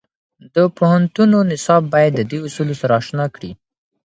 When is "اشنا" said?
3.01-3.25